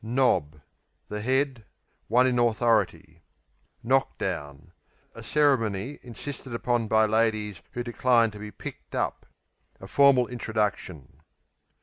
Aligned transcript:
Knob 0.03 0.59
The 1.09 1.21
head; 1.21 1.63
one 2.07 2.25
in 2.25 2.39
authority. 2.39 3.21
Knock 3.83 4.17
down 4.17 4.71
A 5.13 5.21
ceremony 5.21 5.99
insisted 6.01 6.55
upon 6.55 6.87
by 6.87 7.05
ladies 7.05 7.61
who 7.73 7.83
decline 7.83 8.31
to 8.31 8.39
be 8.39 8.49
"picked 8.49 8.95
up"; 8.95 9.27
a 9.79 9.85
formal 9.85 10.25
introduction. 10.27 11.21